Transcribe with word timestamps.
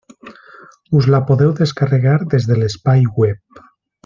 Us 0.99 1.09
la 1.15 1.19
podeu 1.27 1.53
descarregar 1.61 2.15
des 2.35 2.49
de 2.53 2.59
l'espai 2.63 3.07
web. 3.23 3.63